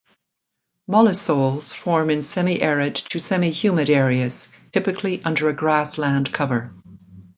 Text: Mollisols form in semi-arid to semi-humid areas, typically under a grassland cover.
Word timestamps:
Mollisols 0.89 1.75
form 1.75 2.09
in 2.09 2.23
semi-arid 2.23 2.95
to 2.95 3.19
semi-humid 3.19 3.87
areas, 3.87 4.47
typically 4.71 5.23
under 5.23 5.47
a 5.47 5.53
grassland 5.53 6.33
cover. 6.33 6.73